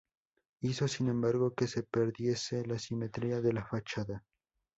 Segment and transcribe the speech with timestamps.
[0.61, 4.25] Hizo, sin embargo, que se perdiese la simetría de la fachada.